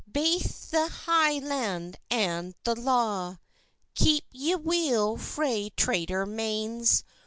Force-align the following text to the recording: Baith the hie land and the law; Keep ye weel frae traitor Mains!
Baith 0.11 0.71
the 0.71 0.87
hie 0.89 1.37
land 1.37 1.95
and 2.09 2.55
the 2.63 2.73
law; 2.75 3.37
Keep 3.93 4.23
ye 4.31 4.55
weel 4.55 5.15
frae 5.15 5.69
traitor 5.77 6.25
Mains! 6.25 7.03